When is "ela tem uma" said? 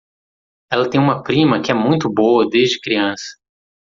0.71-1.21